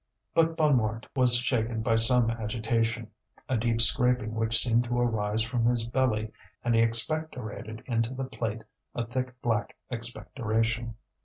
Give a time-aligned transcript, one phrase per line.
[0.33, 3.11] But Bonnemort was shaken by some agitation,
[3.47, 6.31] a deep scraping which seemed to arise from his belly,
[6.63, 8.63] and he expectorated into the plate
[8.95, 10.95] a thick black expectoration.